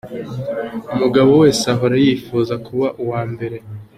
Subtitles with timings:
[0.93, 3.57] Umugabo wese ahora yifuza kuba uwambere.